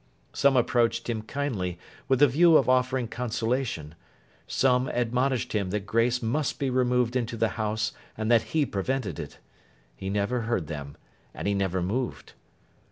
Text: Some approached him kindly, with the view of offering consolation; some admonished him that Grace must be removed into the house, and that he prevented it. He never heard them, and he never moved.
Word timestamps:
Some 0.33 0.57
approached 0.57 1.11
him 1.11 1.21
kindly, 1.21 1.77
with 2.07 2.21
the 2.21 2.27
view 2.27 2.57
of 2.57 2.67
offering 2.67 3.07
consolation; 3.07 3.93
some 4.47 4.87
admonished 4.87 5.53
him 5.53 5.69
that 5.69 5.85
Grace 5.85 6.23
must 6.23 6.57
be 6.57 6.71
removed 6.71 7.15
into 7.15 7.37
the 7.37 7.49
house, 7.49 7.91
and 8.17 8.31
that 8.31 8.55
he 8.57 8.65
prevented 8.65 9.19
it. 9.19 9.37
He 9.95 10.09
never 10.09 10.41
heard 10.41 10.65
them, 10.65 10.97
and 11.35 11.47
he 11.47 11.53
never 11.53 11.83
moved. 11.83 12.33